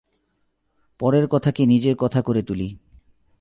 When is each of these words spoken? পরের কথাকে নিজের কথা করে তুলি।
পরের 0.99 1.27
কথাকে 1.27 1.65
নিজের 1.65 1.95
কথা 1.95 2.21
করে 2.21 2.41
তুলি। 2.43 2.77